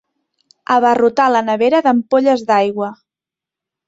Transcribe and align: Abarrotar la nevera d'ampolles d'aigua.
Abarrotar 0.75 1.27
la 1.33 1.43
nevera 1.49 1.81
d'ampolles 1.87 2.47
d'aigua. 2.47 2.89